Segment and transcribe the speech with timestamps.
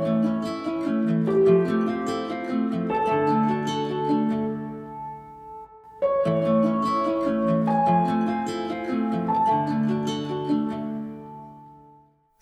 [0.00, 0.59] Música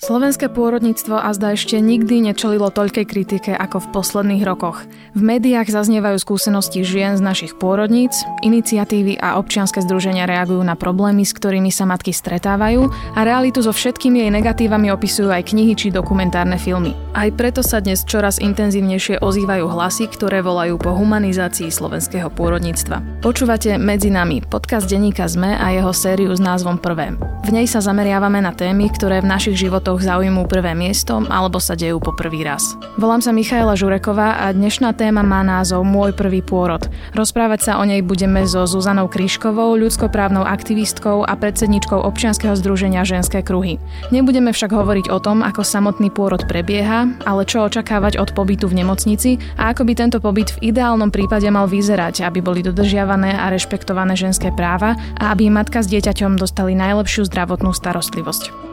[0.09, 4.89] Slovenské pôrodníctvo a zda ešte nikdy nečelilo toľkej kritike ako v posledných rokoch.
[5.13, 11.29] V médiách zaznievajú skúsenosti žien z našich pôrodníc, iniciatívy a občianske združenia reagujú na problémy,
[11.29, 15.93] s ktorými sa matky stretávajú a realitu so všetkými jej negatívami opisujú aj knihy či
[15.93, 16.97] dokumentárne filmy.
[17.13, 23.21] Aj preto sa dnes čoraz intenzívnejšie ozývajú hlasy, ktoré volajú po humanizácii slovenského pôrodníctva.
[23.21, 27.13] Počúvate Medzi nami podcast denníka ZME a jeho sériu s názvom Prvé.
[27.49, 31.59] V nej sa zameriavame na témy, ktoré v našich životoch príbehoch zaujímu prvé miesto alebo
[31.59, 32.79] sa dejú po prvý raz.
[32.95, 36.87] Volám sa Michaela Žureková a dnešná téma má názov Môj prvý pôrod.
[37.19, 43.43] Rozprávať sa o nej budeme so Zuzanou Kríškovou, ľudskoprávnou aktivistkou a predsedničkou občianskeho združenia Ženské
[43.43, 43.83] kruhy.
[44.15, 48.87] Nebudeme však hovoriť o tom, ako samotný pôrod prebieha, ale čo očakávať od pobytu v
[48.87, 53.51] nemocnici a ako by tento pobyt v ideálnom prípade mal vyzerať, aby boli dodržiavané a
[53.51, 58.68] rešpektované ženské práva a aby matka s dieťaťom dostali najlepšiu zdravotnú starostlivosť.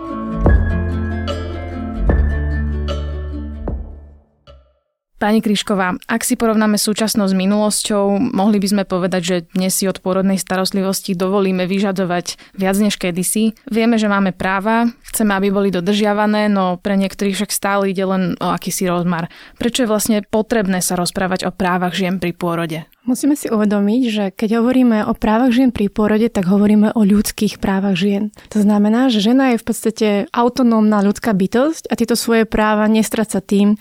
[5.26, 9.90] Pani Krišková, ak si porovnáme súčasnosť s minulosťou, mohli by sme povedať, že dnes si
[9.90, 13.58] od pôrodnej starostlivosti dovolíme vyžadovať viac než kedysi.
[13.66, 18.38] Vieme, že máme práva, chceme, aby boli dodržiavané, no pre niektorých však stále ide len
[18.38, 19.34] o akýsi rozmar.
[19.58, 22.86] Prečo je vlastne potrebné sa rozprávať o právach žien pri pôrode?
[23.06, 27.62] Musíme si uvedomiť, že keď hovoríme o právach žien pri pôrode, tak hovoríme o ľudských
[27.62, 28.34] právach žien.
[28.50, 33.46] To znamená, že žena je v podstate autonómna ľudská bytosť a tieto svoje práva nestráca
[33.46, 33.78] tým,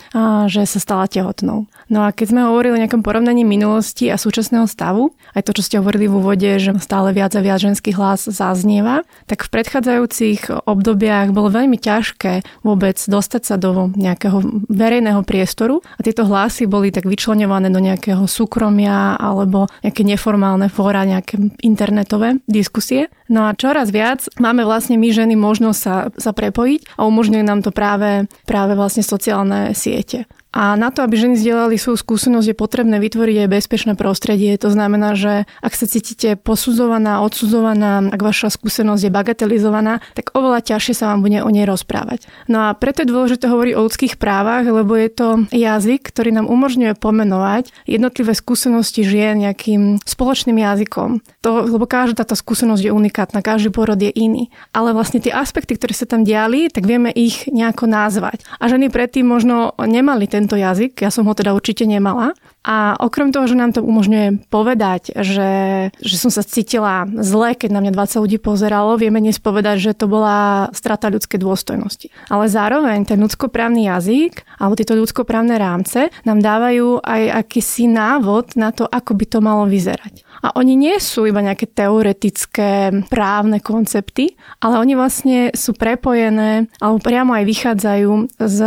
[0.52, 1.64] že sa stala tehotnou.
[1.88, 5.64] No a keď sme hovorili o nejakom porovnaní minulosti a súčasného stavu, aj to, čo
[5.64, 10.68] ste hovorili v úvode, že stále viac a viac ženský hlas zaznieva, tak v predchádzajúcich
[10.68, 16.92] obdobiach bolo veľmi ťažké vôbec dostať sa do nejakého verejného priestoru a tieto hlasy boli
[16.92, 23.08] tak vyčlenované do nejakého súkromia alebo nejaké neformálne fóra, nejaké internetové diskusie.
[23.30, 27.64] No a čoraz viac máme vlastne my ženy možnosť sa, sa prepojiť a umožňuje nám
[27.64, 30.28] to práve, práve vlastne sociálne siete.
[30.54, 34.54] A na to, aby ženy zdieľali svoju skúsenosť, je potrebné vytvoriť aj bezpečné prostredie.
[34.62, 40.62] To znamená, že ak sa cítite posudzovaná, odsudzovaná, ak vaša skúsenosť je bagatelizovaná, tak oveľa
[40.62, 42.30] ťažšie sa vám bude o nej rozprávať.
[42.46, 46.46] No a preto je dôležité hovoriť o ľudských právach, lebo je to jazyk, ktorý nám
[46.46, 51.18] umožňuje pomenovať jednotlivé skúsenosti žien nejakým spoločným jazykom.
[51.42, 54.54] To, lebo každá táto skúsenosť je unikátna, každý porod je iný.
[54.70, 58.46] Ale vlastne tie aspekty, ktoré sa tam diali, tak vieme ich nejako nazvať.
[58.62, 61.00] A ženy predtým možno nemali ten tento jazyk.
[61.00, 62.36] Ja som ho teda určite nemala.
[62.64, 65.52] A okrem toho, že nám to umožňuje povedať, že,
[66.00, 69.92] že som sa cítila zle, keď na mňa 20 ľudí pozeralo, vieme dnes povedať, že
[69.92, 72.08] to bola strata ľudskej dôstojnosti.
[72.32, 78.72] Ale zároveň ten ľudskoprávny jazyk alebo tieto ľudskoprávne rámce nám dávajú aj akýsi návod na
[78.72, 80.24] to, ako by to malo vyzerať.
[80.40, 87.00] A oni nie sú iba nejaké teoretické právne koncepty, ale oni vlastne sú prepojené alebo
[87.00, 88.10] priamo aj vychádzajú
[88.40, 88.58] z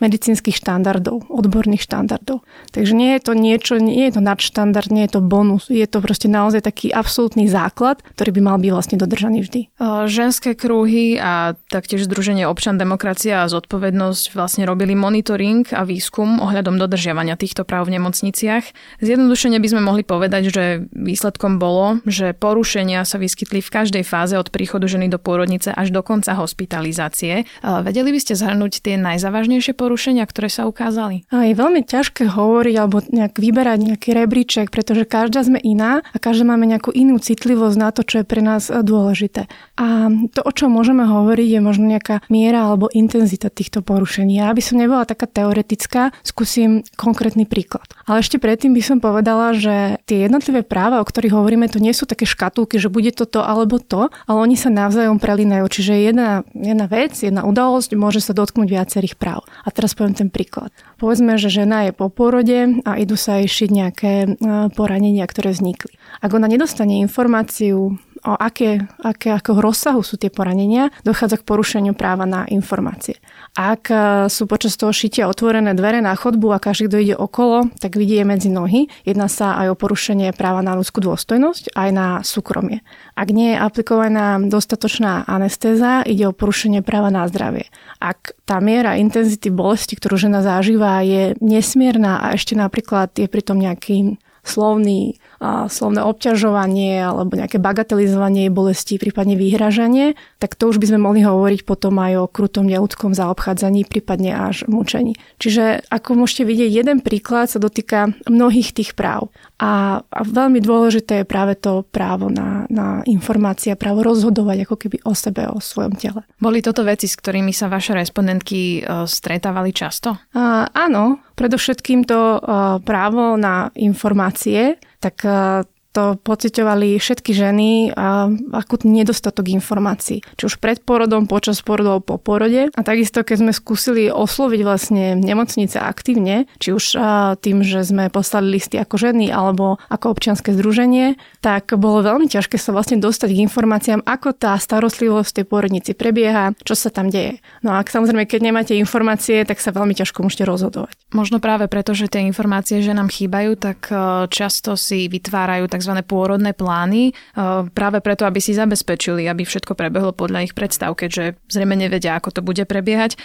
[0.00, 2.40] medicínskych štandardov, odborných štandardov.
[2.72, 5.66] Takže nie je to niečo, nie je to nadštandard, nie je to bonus.
[5.66, 9.60] Je to proste naozaj taký absolútny základ, ktorý by mal byť vlastne dodržaný vždy.
[10.06, 16.78] Ženské kruhy a taktiež Združenie občan demokracia a zodpovednosť vlastne robili monitoring a výskum ohľadom
[16.78, 18.64] dodržiavania týchto práv v nemocniciach.
[19.02, 20.64] Zjednodušene by sme mohli povedať, že
[20.94, 25.90] Výsledkom bolo, že porušenia sa vyskytli v každej fáze od príchodu ženy do pôrodnice až
[25.90, 27.48] do konca hospitalizácie.
[27.64, 31.24] Vedeli by ste zhrnúť tie najzávažnejšie porušenia, ktoré sa ukázali?
[31.32, 36.16] A je veľmi ťažké hovoriť alebo nejak vyberať nejaký rebríček, pretože každá sme iná a
[36.20, 39.48] každá máme nejakú inú citlivosť na to, čo je pre nás dôležité.
[39.80, 44.36] A to, o čom môžeme hovoriť, je možno nejaká miera alebo intenzita týchto porušení.
[44.36, 47.88] Ja by som nebola taká teoretická, skúsim konkrétny príklad.
[48.04, 51.94] Ale ešte predtým by som povedala, že tie jednotlivé práva o ktorých hovoríme, to nie
[51.94, 55.70] sú také škatulky, že bude to to alebo to, ale oni sa navzájom prelinajú.
[55.70, 59.46] Čiže jedna, jedna vec, jedna udalosť môže sa dotknúť viacerých práv.
[59.62, 60.74] A teraz poviem ten príklad.
[60.98, 64.28] Povedzme, že žena je po porode a idú sa jej šiť nejaké e,
[64.74, 65.94] poranenia, ktoré vznikli.
[66.18, 71.94] Ak ona nedostane informáciu o aké, aké, akého rozsahu sú tie poranenia, dochádza k porušeniu
[71.94, 73.22] práva na informácie.
[73.54, 77.70] Ak e, sú počas toho šitia otvorené dvere na chodbu a každý, kto ide okolo,
[77.78, 78.90] tak vidie medzi nohy.
[79.06, 82.82] Jedná sa aj o porušenie práva na ľudskú dôstojnosť, aj na súkromie.
[83.14, 87.70] Ak nie je aplikovaná dostatočná anestéza, ide o porušenie práva na zdravie.
[88.02, 93.56] Ak tá miera intenzity bolesti, ktorú žena zažíva, je nesmierna a ešte napríklad je pritom
[93.56, 101.04] nejaký slovný slovné obťažovanie alebo nejaké bagatelizovanie bolesti, prípadne vyhražanie, tak to už by sme
[101.04, 105.16] mohli hovoriť potom aj o krutom neľudskom zaobchádzaní, prípadne až mučení.
[105.36, 109.28] Čiže ako môžete vidieť, jeden príklad sa dotýka mnohých tých práv.
[109.56, 114.96] A, a veľmi dôležité je práve to právo na, na informácie, právo rozhodovať ako keby
[115.04, 116.24] o sebe, o svojom tele.
[116.36, 120.16] Boli toto veci, s ktorými sa vaše respondentky e, stretávali často?
[120.36, 125.62] A, áno, predovšetkým to uh, právo na informácie tak eh,
[125.96, 130.20] to pocitovali všetky ženy a akutný nedostatok informácií.
[130.36, 132.68] Či už pred porodom, počas porodu po porode.
[132.76, 137.00] A takisto, keď sme skúsili osloviť vlastne nemocnice aktívne, či už
[137.40, 142.60] tým, že sme poslali listy ako ženy alebo ako občianske združenie, tak bolo veľmi ťažké
[142.60, 147.08] sa vlastne dostať k informáciám, ako tá starostlivosť v tej porodnici prebieha, čo sa tam
[147.08, 147.40] deje.
[147.62, 150.92] No a samozrejme, keď nemáte informácie, tak sa veľmi ťažko môžete rozhodovať.
[151.14, 155.85] Možno práve preto, že tie informácie, že nám chýbajú, tak e, často si vytvárajú tak
[155.86, 156.02] tzv.
[156.02, 161.38] pôrodné plány, e, práve preto, aby si zabezpečili, aby všetko prebehlo podľa ich predstav, keďže
[161.46, 163.14] zrejme nevedia, ako to bude prebiehať.
[163.14, 163.18] E,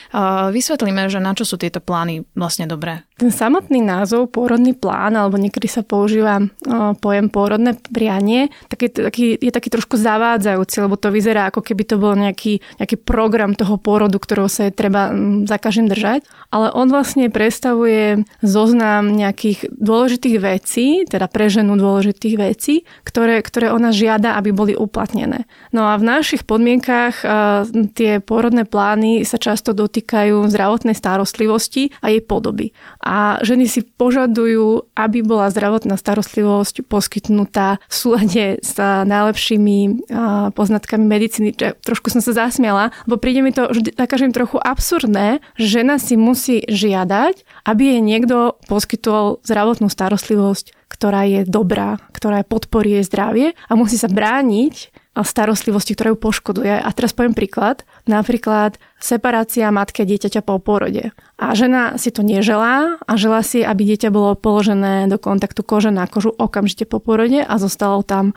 [0.54, 3.02] vysvetlíme, že na čo sú tieto plány vlastne dobré.
[3.18, 6.46] Ten samotný názov pôrodný plán, alebo niekedy sa používa e,
[7.02, 11.84] pojem pôrodné prianie, tak je taký, je taký trošku zavádzajúci, lebo to vyzerá ako keby
[11.88, 15.10] to bol nejaký, nejaký program toho pôrodu, ktorého sa je treba
[15.50, 16.28] za každým držať.
[16.52, 23.42] Ale on vlastne predstavuje zoznam nejakých dôležitých vecí, teda pre ženu dôležitých vecí, veci, ktoré,
[23.42, 25.50] ktoré ona žiada, aby boli uplatnené.
[25.72, 27.24] No a v našich podmienkách
[27.98, 32.76] tie pôrodné plány sa často dotýkajú zdravotnej starostlivosti a jej podoby.
[33.02, 40.12] A ženy si požadujú, aby bola zdravotná starostlivosť poskytnutá v súlade s najlepšími
[40.54, 41.56] poznatkami medicíny.
[41.58, 46.20] Trošku som sa zasmiala, lebo príde mi to na každým trochu absurdné, že žena si
[46.20, 53.48] musí žiadať, aby jej niekto poskytol zdravotnú starostlivosť ktorá je dobrá, ktorá podporí jej zdravie
[53.72, 56.72] a musí sa brániť starostlivosti, ktorá ju poškoduje.
[56.72, 57.84] A teraz poviem príklad.
[58.08, 61.12] Napríklad separácia matky a dieťaťa po porode.
[61.36, 65.92] A žena si to neželá a želá si, aby dieťa bolo položené do kontaktu kože
[65.92, 68.32] na kožu okamžite po porode a zostalo tam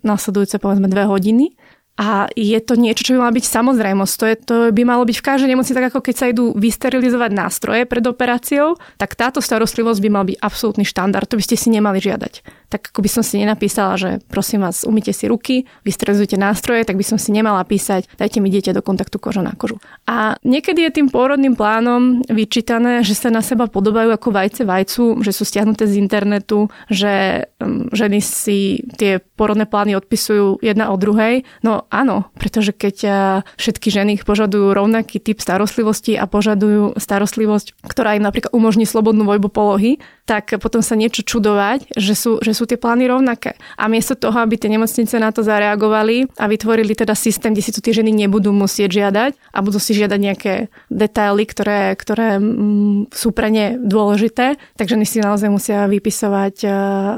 [0.00, 1.52] nasledujúce povedzme dve hodiny.
[1.98, 4.14] A je to niečo, čo by malo byť samozrejmosť.
[4.16, 7.30] To, je, to by malo byť v každej nemocnici tak, ako keď sa idú vysterilizovať
[7.34, 11.28] nástroje pred operáciou, tak táto starostlivosť by mal byť absolútny štandard.
[11.28, 14.86] To by ste si nemali žiadať tak ako by som si nenapísala, že prosím vás,
[14.86, 18.80] umýte si ruky, vystrezujte nástroje, tak by som si nemala písať, dajte mi dieťa do
[18.80, 19.82] kontaktu koža na kožu.
[20.06, 25.04] A niekedy je tým pôrodným plánom vyčítané, že sa na seba podobajú ako vajce vajcu,
[25.26, 31.02] že sú stiahnuté z internetu, že um, ženy si tie pôrodné plány odpisujú jedna od
[31.02, 31.42] druhej.
[31.66, 33.12] No áno, pretože keď uh,
[33.58, 39.48] všetky ženy požadujú rovnaký typ starostlivosti a požadujú starostlivosť, ktorá im napríklad umožní slobodnú voľbu
[39.50, 39.98] polohy,
[40.30, 43.56] tak potom sa niečo čudovať, že sú, že sú tie plány rovnaké.
[43.76, 47.72] A miesto toho, aby tie nemocnice na to zareagovali a vytvorili teda systém, kde si
[47.72, 50.54] tu tie ženy nebudú musieť žiadať a budú si žiadať nejaké
[50.90, 56.68] detaily, ktoré, ktoré mm, sú pre ne dôležité, tak ženy si naozaj musia vypisovať e,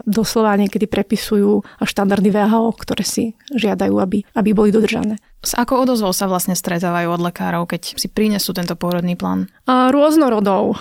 [0.06, 5.18] doslova niekedy prepisujú štandardy VHO, ktoré si žiadajú, aby, aby boli dodržané.
[5.42, 9.50] S akou odozvou sa vlastne stretávajú od lekárov, keď si prinesú tento pôrodný plán?
[9.66, 10.78] Rôznorodou.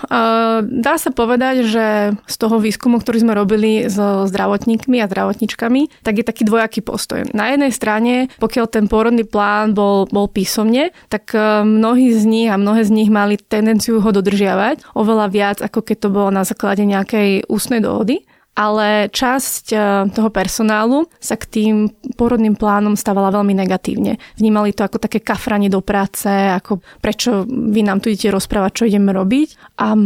[0.62, 6.22] Dá sa povedať, že z toho výskumu, ktorý sme robili so zdravotníkmi a zdravotničkami, tak
[6.22, 7.26] je taký dvojaký postoj.
[7.34, 12.46] Na jednej strane, pokiaľ ten pôrodný plán bol, bol písomne, tak e, mnohí z nich
[12.46, 16.46] a mnohé z nich mali tendenciu ho dodržiavať oveľa viac, ako keď to bolo na
[16.46, 19.76] základe nejakej ústnej dohody ale časť e,
[20.12, 21.74] toho personálu sa k tým
[22.20, 24.20] porodným plánom stávala veľmi negatívne.
[24.36, 28.88] Vnímali to ako také kafranie do práce, ako prečo vy nám tu idete rozprávať, čo
[28.92, 29.96] ideme robiť a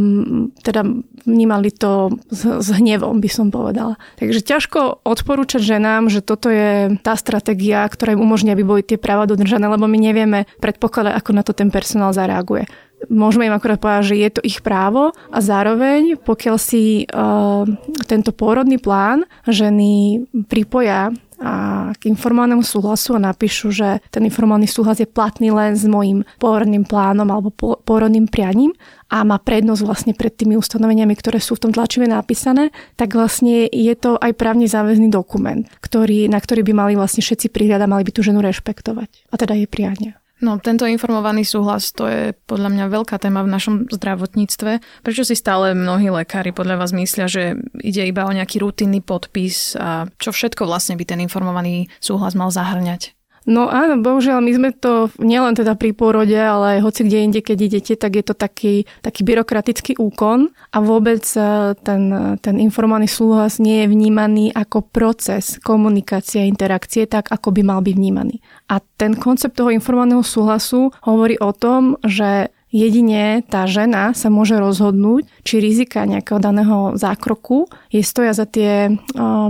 [0.63, 0.81] teda
[1.27, 3.99] vnímali to s, s hnevom, by som povedala.
[4.15, 8.97] Takže ťažko odporúčať ženám, že toto je tá stratégia, ktorá im umožní, aby boli tie
[8.97, 12.71] práva dodržané, lebo my nevieme predpokladať, ako na to ten personál zareaguje.
[13.13, 17.69] Môžeme im akorát povedať, že je to ich právo a zároveň, pokiaľ si uh,
[18.09, 24.97] tento pôrodný plán ženy pripoja a k informovanému súhlasu a napíšu, že ten informovaný súhlas
[24.97, 27.53] je platný len s môjim pôrodným plánom alebo
[27.85, 28.73] pôrodným prianím
[29.13, 33.69] a má prednosť vlastne pred tými ustanoveniami, ktoré sú v tom tlačive napísané, tak vlastne
[33.69, 38.03] je to aj právne záväzný dokument, ktorý, na ktorý by mali vlastne všetci prihľadať mali
[38.09, 39.29] by tú ženu rešpektovať.
[39.29, 40.17] A teda je priania.
[40.37, 44.85] No, tento informovaný súhlas, to je podľa mňa veľká téma v našom zdravotníctve.
[45.01, 49.81] Prečo si stále mnohí lekári podľa vás myslia, že ide iba o nejaký rutinný podpis
[49.81, 53.17] a čo všetko vlastne by ten informovaný súhlas mal zahrňať?
[53.47, 57.59] No áno, bohužiaľ, my sme to nielen teda pri pôrode, ale hoci kde inde, keď
[57.63, 62.03] idete, tak je to taký, taký byrokratický úkon a vôbec e, ten,
[62.43, 67.81] ten informovaný súhlas nie je vnímaný ako proces komunikácie a interakcie tak, ako by mal
[67.87, 68.43] byť vnímaný.
[68.67, 74.59] A ten koncept toho informovaného súhlasu hovorí o tom, že Jedine tá žena sa môže
[74.59, 78.91] rozhodnúť, či rizika nejakého daného zákroku jej stoja za tie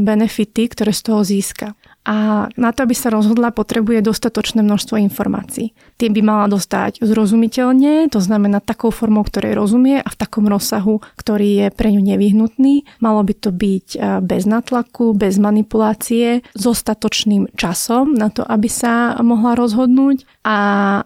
[0.04, 1.72] benefity, ktoré z toho získa
[2.06, 5.74] a na to, aby sa rozhodla, potrebuje dostatočné množstvo informácií.
[5.98, 11.02] Tie by mala dostať zrozumiteľne, to znamená takou formou, ktorej rozumie a v takom rozsahu,
[11.18, 12.86] ktorý je pre ňu nevyhnutný.
[13.02, 18.70] Malo by to byť e, bez natlaku, bez manipulácie, s dostatočným časom na to, aby
[18.70, 20.58] sa mohla rozhodnúť a,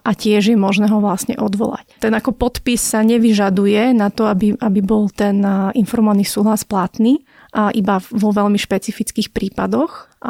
[0.05, 1.89] a tiež je možné ho vlastne odvolať.
[2.05, 7.25] Ten ako podpis sa nevyžaduje na to, aby, aby bol ten e, informovaný súhlas platný,
[7.51, 10.23] iba vo veľmi špecifických prípadoch.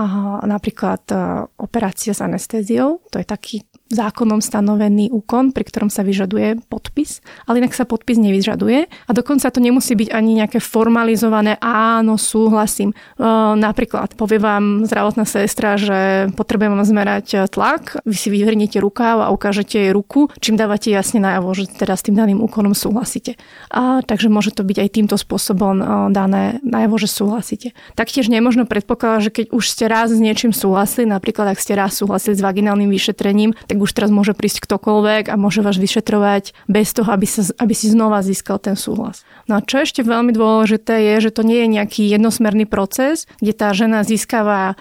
[0.46, 1.16] Napríklad e,
[1.60, 3.56] operácia s anestéziou, to je taký
[3.90, 7.18] zákonom stanovený úkon, pri ktorom sa vyžaduje podpis,
[7.50, 12.94] ale inak sa podpis nevyžaduje a dokonca to nemusí byť ani nejaké formalizované áno, súhlasím.
[12.94, 13.26] E,
[13.58, 19.34] napríklad povie vám zdravotná sestra, že potrebujem vám zmerať tlak, vy si vyhrniete rukáv a
[19.34, 23.34] ukážete jej ruku, čím dávate jasne najavo, že teda s tým daným úkonom súhlasíte.
[23.74, 27.74] A, takže môže to byť aj týmto spôsobom e, dané najavo, že súhlasíte.
[27.98, 31.98] Taktiež nemožno predpokladať, že keď už ste raz s niečím súhlasili, napríklad ak ste raz
[31.98, 36.92] súhlasili s vaginálnym vyšetrením, tak už teraz môže prísť ktokoľvek a môže vás vyšetrovať bez
[36.92, 39.24] toho, aby, sa, aby si znova získal ten súhlas.
[39.48, 43.52] No a čo ešte veľmi dôležité je, že to nie je nejaký jednosmerný proces, kde
[43.56, 44.76] tá žena získava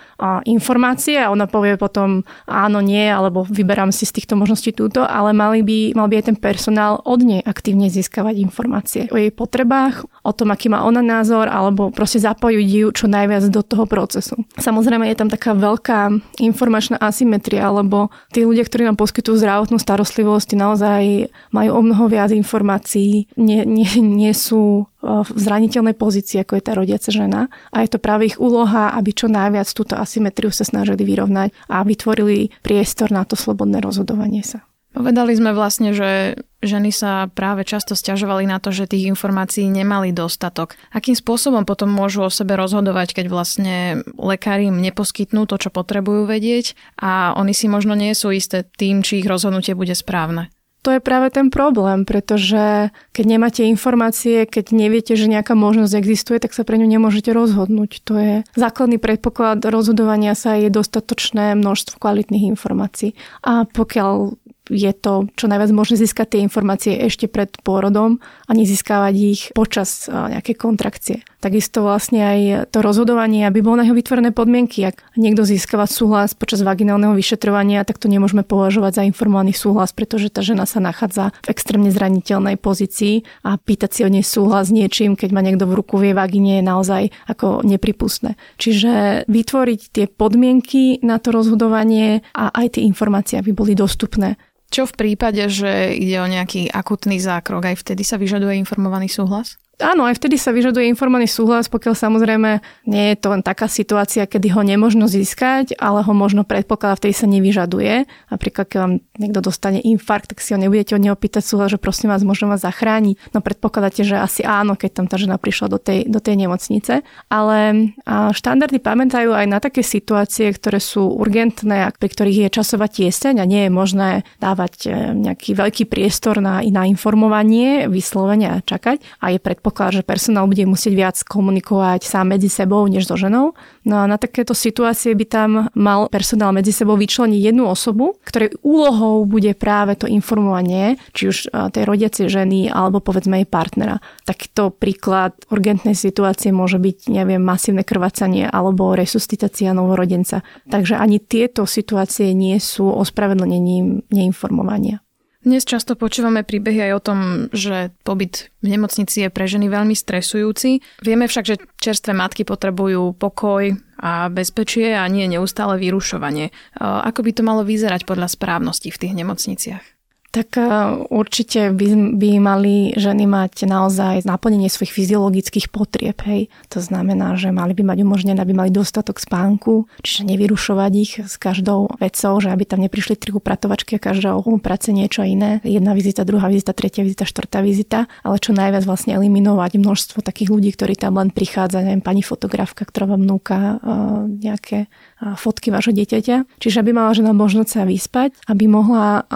[0.46, 5.32] informácie a ona povie potom áno, nie, alebo vyberám si z týchto možností túto, ale
[5.32, 10.06] mali by, mal by aj ten personál od nej aktívne získavať informácie o jej potrebách,
[10.26, 14.36] o tom, aký má ona názor, alebo proste zapojiť ju čo najviac do toho procesu.
[14.58, 20.58] Samozrejme je tam taká veľká informačná asymetria, lebo tí ľudia, ktorí nám poskytujú zdravotnú starostlivosť,
[20.58, 26.64] naozaj majú o mnoho viac informácií, nie, nie, nie sú v zraniteľnej pozícii, ako je
[26.66, 27.42] tá rodiaca žena.
[27.72, 31.86] A je to práve ich úloha, aby čo najviac túto asymetriu sa snažili vyrovnať a
[31.86, 34.66] vytvorili priestor na to slobodné rozhodovanie sa.
[34.90, 40.12] Povedali sme vlastne, že ženy sa práve často stiažovali na to, že tých informácií nemali
[40.12, 40.76] dostatok.
[40.92, 43.76] Akým spôsobom potom môžu o sebe rozhodovať, keď vlastne
[44.16, 49.02] lekári im neposkytnú to, čo potrebujú vedieť a oni si možno nie sú isté tým,
[49.02, 50.52] či ich rozhodnutie bude správne?
[50.88, 56.40] To je práve ten problém, pretože keď nemáte informácie, keď neviete, že nejaká možnosť existuje,
[56.40, 58.00] tak sa pre ňu nemôžete rozhodnúť.
[58.08, 63.12] To je základný predpoklad rozhodovania sa je dostatočné množstvo kvalitných informácií.
[63.44, 69.14] A pokiaľ je to čo najviac možné získať tie informácie ešte pred pôrodom a nezískavať
[69.18, 71.18] ich počas nejakej kontrakcie.
[71.40, 72.40] Takisto vlastne aj
[72.76, 74.84] to rozhodovanie, aby bolo na jeho vytvorené podmienky.
[74.84, 80.28] Ak niekto získava súhlas počas vaginálneho vyšetrovania, tak to nemôžeme považovať za informovaný súhlas, pretože
[80.28, 85.16] tá žena sa nachádza v extrémne zraniteľnej pozícii a pýtať si o nej súhlas niečím,
[85.16, 88.36] keď má niekto v ruku v jej je naozaj ako nepripustné.
[88.60, 94.36] Čiže vytvoriť tie podmienky na to rozhodovanie a aj tie informácie, aby boli dostupné.
[94.70, 99.58] Čo v prípade, že ide o nejaký akutný zákrok, aj vtedy sa vyžaduje informovaný súhlas?
[99.80, 102.60] Áno, aj vtedy sa vyžaduje informovaný súhlas, pokiaľ samozrejme
[102.92, 107.16] nie je to len taká situácia, kedy ho nemožno získať, ale ho možno predpokladať, vtedy
[107.16, 108.04] sa nevyžaduje.
[108.28, 111.80] Napríklad, keď vám niekto dostane infarkt, tak si ho nebudete od neho pýtať súhlas, že
[111.80, 113.32] prosím vás, môžem vás zachrániť.
[113.32, 117.00] No predpokladáte, že asi áno, keď tam tá žena prišla do tej, do tej nemocnice.
[117.32, 117.96] Ale
[118.36, 123.40] štandardy pamätajú aj na také situácie, ktoré sú urgentné a pri ktorých je časová tieseň
[123.40, 124.10] a nie je možné
[124.44, 129.24] dávať e, nejaký veľký priestor na, na informovanie, vyslovene a čakať.
[129.24, 133.14] A je predpoklad predpoklad, že personál bude musieť viac komunikovať sám medzi sebou než so
[133.14, 133.54] ženou.
[133.86, 138.58] No a na takéto situácie by tam mal personál medzi sebou vyčleniť jednu osobu, ktorej
[138.66, 141.38] úlohou bude práve to informovanie, či už
[141.70, 144.02] tej rodiacej ženy alebo povedzme jej partnera.
[144.26, 150.42] Takýto príklad urgentnej situácie môže byť, neviem, masívne krvácanie alebo resuscitácia novorodenca.
[150.66, 155.06] Takže ani tieto situácie nie sú ospravedlnením neinformovania.
[155.40, 157.20] Dnes často počúvame príbehy aj o tom,
[157.56, 160.84] že pobyt v nemocnici je pre ženy veľmi stresujúci.
[161.00, 163.72] Vieme však, že čerstvé matky potrebujú pokoj
[164.04, 166.52] a bezpečie a nie neustále vyrušovanie.
[166.80, 169.99] Ako by to malo vyzerať podľa správnosti v tých nemocniciach?
[170.30, 170.66] Tak e,
[171.10, 176.22] určite by, by mali ženy mať naozaj naplnenie svojich fyziologických potrieb.
[176.22, 176.54] Hej.
[176.70, 181.36] To znamená, že mali by mať umožnené, aby mali dostatok spánku, čiže nevyrušovať ich s
[181.42, 185.66] každou vecou, že aby tam neprišli tri upratovačky a každá práce niečo iné.
[185.66, 190.54] Jedna vizita, druhá vizita, tretia vizita, štvrtá vizita, ale čo najviac vlastne eliminovať množstvo takých
[190.54, 195.92] ľudí, ktorí tam len prichádza, neviem, pani fotografka, ktorá vám núka uh, nejaké fotky vášho
[195.92, 196.60] dieťaťa.
[196.64, 199.28] Čiže aby mala žena možnosť sa vyspať, aby mohla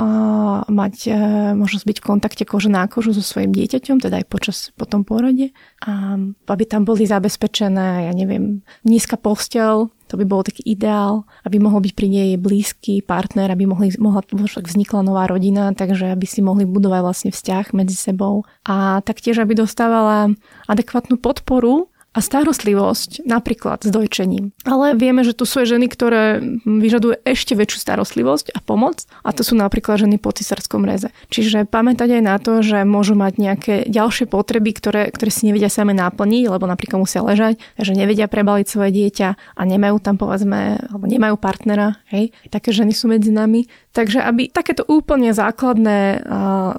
[0.72, 1.16] mať e,
[1.60, 5.04] možnosť byť v kontakte kože na kožu so svojim dieťaťom, teda aj počas po tom
[5.04, 5.52] porode.
[5.84, 6.16] A
[6.48, 11.82] aby tam boli zabezpečené, ja neviem, nízka postel, to by bol taký ideál, aby mohol
[11.82, 16.70] byť pri nej blízky partner, aby mohli, mohla, vznikla nová rodina, takže aby si mohli
[16.70, 18.46] budovať vlastne vzťah medzi sebou.
[18.62, 20.30] A taktiež, aby dostávala
[20.70, 24.54] adekvátnu podporu a starostlivosť, napríklad s dojčením.
[24.70, 29.34] Ale vieme, že tu sú aj ženy, ktoré vyžadujú ešte väčšiu starostlivosť a pomoc a
[29.34, 31.10] to sú napríklad ženy po cisárskom reze.
[31.34, 35.74] Čiže pamätať aj na to, že môžu mať nejaké ďalšie potreby, ktoré, ktoré si nevedia
[35.74, 40.86] same naplniť, lebo napríklad musia ležať, že nevedia prebaliť svoje dieťa a nemajú tam povedzme,
[40.94, 41.98] alebo nemajú partnera.
[42.14, 42.30] Hej.
[42.54, 43.66] Také ženy sú medzi nami.
[43.94, 46.26] Takže aby takéto úplne základné,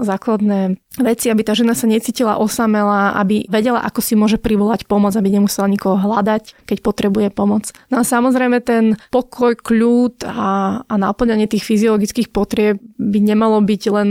[0.03, 5.15] základné veci, aby tá žena sa necítila osamela, aby vedela, ako si môže privolať pomoc,
[5.19, 7.75] aby nemusela nikoho hľadať, keď potrebuje pomoc.
[7.91, 13.83] No a samozrejme ten pokoj, kľud a, a naplňanie tých fyziologických potrieb by nemalo byť
[13.91, 14.09] len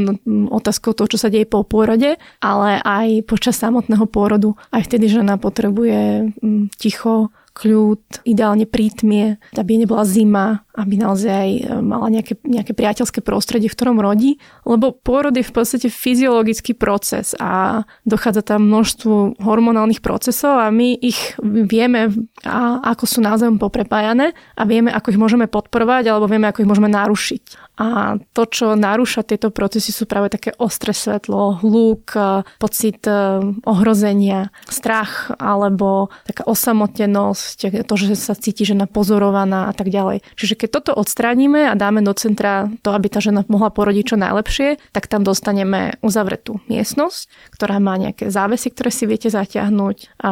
[0.52, 4.56] otázkou toho, čo sa deje po pôrode, ale aj počas samotného pôrodu.
[4.74, 6.34] Aj vtedy žena potrebuje
[6.76, 13.70] ticho, kľud, ideálne prítmie, aby nebola zima, aby naozaj e, mala nejaké, nejaké priateľské prostredie,
[13.70, 20.02] v ktorom rodí, lebo pôrod je v podstate fyziologický proces a dochádza tam množstvo hormonálnych
[20.02, 22.10] procesov a my ich vieme,
[22.42, 26.70] a ako sú názvom poprepájané a vieme, ako ich môžeme podporovať alebo vieme, ako ich
[26.74, 27.70] môžeme narušiť.
[27.74, 33.46] A to, čo narúša tieto procesy, sú práve také ostré svetlo, hluk, e, pocit e,
[33.66, 40.24] ohrozenia, strach alebo taká osamotenosť, to, že sa cíti žena pozorovaná a tak ďalej.
[40.36, 44.18] Čiže keď toto odstránime a dáme do centra to, aby tá žena mohla porodiť čo
[44.18, 50.22] najlepšie, tak tam dostaneme uzavretú miestnosť, ktorá má nejaké závesy, ktoré si viete zaťahnuť.
[50.24, 50.32] A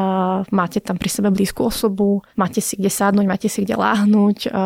[0.53, 4.63] máte tam pri sebe blízku osobu, máte si kde sadnúť, máte si kde láhnuť, a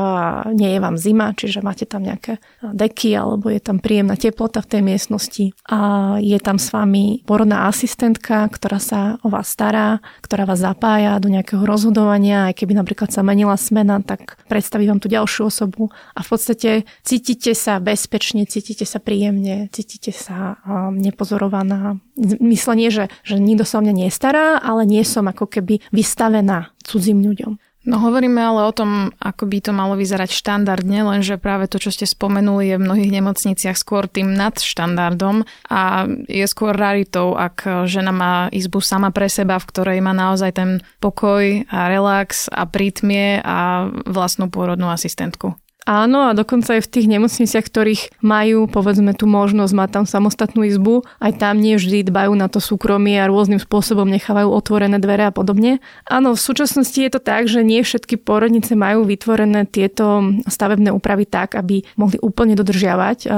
[0.52, 4.70] nie je vám zima, čiže máte tam nejaké deky alebo je tam príjemná teplota v
[4.72, 5.80] tej miestnosti a
[6.20, 11.32] je tam s vami porodná asistentka, ktorá sa o vás stará, ktorá vás zapája do
[11.32, 16.20] nejakého rozhodovania, aj keby napríklad sa menila smena, tak predstaví vám tú ďalšiu osobu a
[16.22, 16.70] v podstate
[17.02, 21.98] cítite sa bezpečne, cítite sa príjemne, cítite sa um, nepozorovaná.
[22.40, 27.26] Myslenie, že, že nikto sa o mňa nestará, ale nie som ako keby vystavená cudzím
[27.26, 27.58] ľuďom.
[27.86, 31.94] No hovoríme ale o tom, ako by to malo vyzerať štandardne, lenže práve to, čo
[31.94, 38.10] ste spomenuli, je v mnohých nemocniciach skôr tým nadštandardom a je skôr raritou, ak žena
[38.10, 43.38] má izbu sama pre seba, v ktorej má naozaj ten pokoj a relax a prítmie
[43.46, 45.54] a vlastnú pôrodnú asistentku.
[45.86, 50.66] Áno, a dokonca aj v tých nemocniciach, ktorých majú, povedzme, tú možnosť mať tam samostatnú
[50.66, 55.30] izbu, aj tam nie vždy dbajú na to súkromie a rôznym spôsobom nechávajú otvorené dvere
[55.30, 55.78] a podobne.
[56.10, 61.30] Áno, v súčasnosti je to tak, že nie všetky porodnice majú vytvorené tieto stavebné úpravy
[61.30, 63.30] tak, aby mohli úplne dodržiavať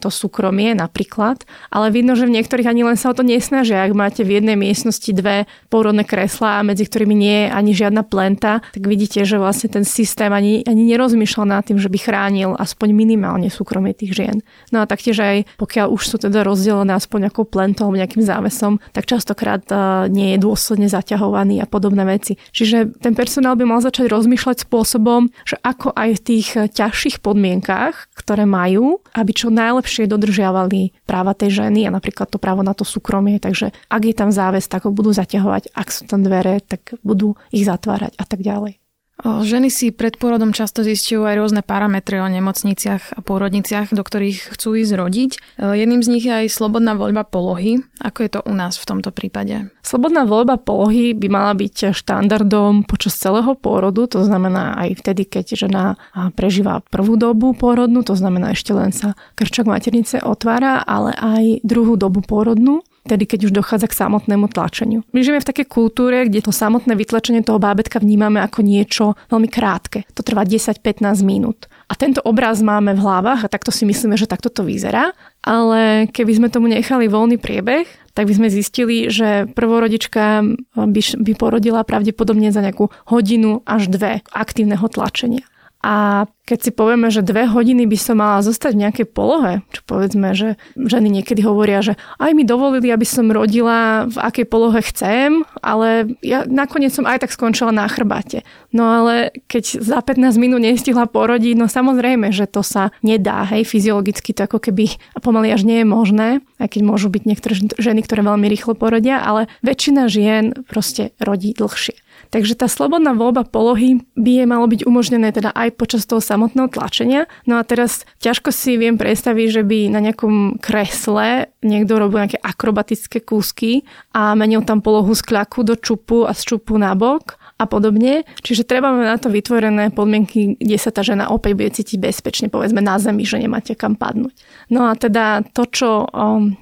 [0.00, 3.84] to súkromie napríklad, ale vidno, že v niektorých ani len sa o to nesnažia.
[3.84, 8.64] Ak máte v jednej miestnosti dve porodné kreslá, medzi ktorými nie je ani žiadna plenta,
[8.72, 12.94] tak vidíte, že vlastne ten systém ani, ani nerozmýšľa nad tým, že by chránil aspoň
[12.94, 14.46] minimálne súkromie tých žien.
[14.70, 19.10] No a taktiež aj pokiaľ už sú teda rozdelené aspoň nejakou plentou, nejakým závesom, tak
[19.10, 22.38] častokrát uh, nie je dôsledne zaťahovaný a podobné veci.
[22.54, 28.14] Čiže ten personál by mal začať rozmýšľať spôsobom, že ako aj v tých ťažších podmienkách,
[28.14, 32.86] ktoré majú, aby čo najlepšie dodržiavali práva tej ženy a napríklad to právo na to
[32.86, 33.42] súkromie.
[33.42, 37.34] Takže ak je tam záväz, tak ho budú zaťahovať, ak sú tam dvere, tak budú
[37.50, 38.79] ich zatvárať a tak ďalej.
[39.20, 44.56] Ženy si pred pôrodom často zistujú aj rôzne parametre o nemocniciach a pôrodniciach, do ktorých
[44.56, 45.30] chcú ísť rodiť.
[45.60, 47.84] Jedným z nich je aj slobodná voľba polohy.
[48.00, 49.68] Ako je to u nás v tomto prípade?
[49.84, 55.56] Slobodná voľba polohy by mala byť štandardom počas celého pôrodu, to znamená aj vtedy, keď
[55.56, 56.00] žena
[56.36, 62.00] prežíva prvú dobu pôrodnú, to znamená ešte len sa krčok maternice otvára, ale aj druhú
[62.00, 65.00] dobu pôrodnú tedy keď už dochádza k samotnému tlačeniu.
[65.10, 69.48] My žijeme v takej kultúre, kde to samotné vytlačenie toho bábetka vnímame ako niečo veľmi
[69.48, 70.04] krátke.
[70.16, 71.66] To trvá 10-15 minút.
[71.90, 75.10] A tento obraz máme v hlavách a takto si myslíme, že takto to vyzerá.
[75.40, 80.44] Ale keby sme tomu nechali voľný priebeh, tak by sme zistili, že prvorodička
[80.76, 85.46] by, by porodila pravdepodobne za nejakú hodinu až dve aktívneho tlačenia.
[85.80, 89.80] A keď si povieme, že dve hodiny by som mala zostať v nejakej polohe, čo
[89.86, 94.82] povedzme, že ženy niekedy hovoria, že aj mi dovolili, aby som rodila v akej polohe
[94.82, 98.44] chcem, ale ja nakoniec som aj tak skončila na chrbate.
[98.76, 103.64] No ale keď za 15 minút nestihla porodiť, no samozrejme, že to sa nedá, hej,
[103.64, 106.28] fyziologicky to ako keby pomaly až nie je možné,
[106.60, 111.56] aj keď môžu byť niektoré ženy, ktoré veľmi rýchlo porodia, ale väčšina žien proste rodí
[111.56, 112.09] dlhšie.
[112.30, 116.70] Takže tá slobodná voľba polohy by je malo byť umožnené teda aj počas toho samotného
[116.70, 117.26] tlačenia.
[117.42, 122.38] No a teraz ťažko si viem predstaviť, že by na nejakom kresle niekto robil nejaké
[122.38, 123.82] akrobatické kúsky
[124.14, 128.24] a menil tam polohu z kľaku do čupu a z čupu na bok a podobne.
[128.40, 132.46] Čiže treba mať na to vytvorené podmienky, kde sa tá žena opäť bude cítiť bezpečne,
[132.48, 134.32] povedzme na zemi, že nemáte kam padnúť.
[134.72, 136.08] No a teda to, čo o,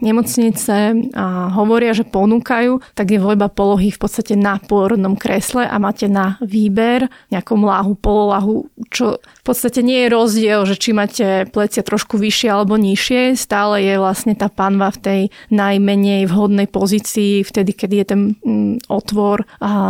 [0.02, 0.96] nemocnice
[1.54, 6.40] hovoria, že ponúkajú, tak je voľba polohy v podstate na pôrodnom kresle a máte na
[6.42, 12.16] výber nejakom láhu, pololahu, čo v podstate nie je rozdiel, že či máte plecia trošku
[12.16, 15.20] vyššie alebo nižšie, stále je vlastne tá panva v tej
[15.52, 19.44] najmenej vhodnej pozícii, vtedy, keď je ten mm, otvor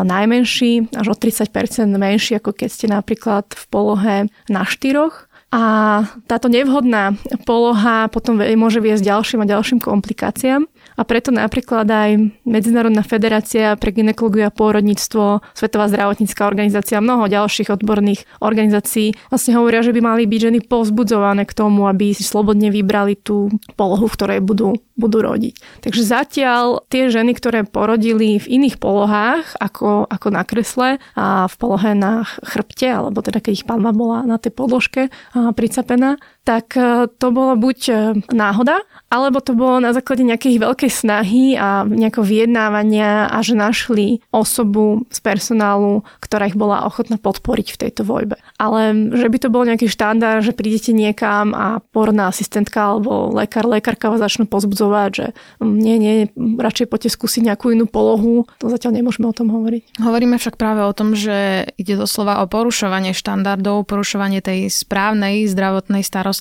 [0.04, 1.46] najmenší až o 30%
[1.94, 4.16] menší, ako keď ste napríklad v polohe
[4.50, 5.30] na štyroch.
[5.48, 7.16] A táto nevhodná
[7.48, 10.68] poloha potom môže viesť ďalším a ďalším komplikáciám.
[10.98, 17.30] A preto napríklad aj Medzinárodná federácia pre ginekologiu a pôrodníctvo, Svetová zdravotnícká organizácia a mnoho
[17.30, 22.26] ďalších odborných organizácií vlastne hovoria, že by mali byť ženy povzbudzované k tomu, aby si
[22.26, 23.46] slobodne vybrali tú
[23.78, 25.86] polohu, v ktorej budú, budú rodiť.
[25.86, 31.54] Takže zatiaľ tie ženy, ktoré porodili v iných polohách, ako, ako na kresle a v
[31.62, 37.12] polohe na chrbte, alebo teda keď ich panva bola na tej podložke pricapená, tak e,
[37.20, 37.94] to bolo buď e,
[38.32, 38.80] náhoda,
[39.12, 45.04] alebo to bolo na základe nejakej veľkej snahy a nejakého vyjednávania a že našli osobu
[45.12, 48.40] z personálu, ktorá ich bola ochotná podporiť v tejto voľbe.
[48.56, 53.68] Ale že by to bol nejaký štandard, že prídete niekam a porodná asistentka alebo lekár,
[53.68, 55.26] lekárka vás začnú pozbudzovať, že
[55.60, 60.00] nie, nie, radšej poďte skúsiť nejakú inú polohu, to zatiaľ nemôžeme o tom hovoriť.
[60.00, 66.00] Hovoríme však práve o tom, že ide doslova o porušovanie štandardov, porušovanie tej správnej zdravotnej
[66.00, 66.37] starostlivosti.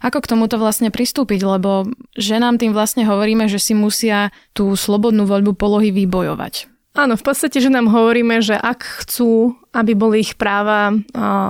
[0.00, 5.28] Ako k tomuto vlastne pristúpiť, lebo ženám tým vlastne hovoríme, že si musia tú slobodnú
[5.28, 6.70] voľbu polohy vybojovať.
[6.98, 10.90] Áno, v podstate, že nám hovoríme, že ak chcú, aby boli ich práva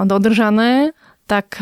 [0.04, 0.92] dodržané,
[1.24, 1.56] tak